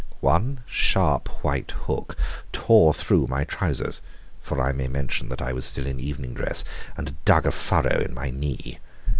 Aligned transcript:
One 0.21 0.61
sharp, 0.65 1.27
white 1.43 1.69
hook 1.85 2.17
tore 2.51 2.91
through 2.91 3.27
my 3.27 3.43
trousers 3.43 4.01
for 4.39 4.59
I 4.59 4.71
may 4.71 4.87
mention 4.87 5.29
that 5.29 5.43
I 5.43 5.53
was 5.53 5.63
still 5.63 5.85
in 5.85 5.99
evening 5.99 6.33
dress 6.33 6.63
and 6.97 7.23
dug 7.23 7.45
a 7.45 7.51
furrow 7.51 7.99
in 8.01 8.15
my 8.15 8.31
knee. 8.31 8.79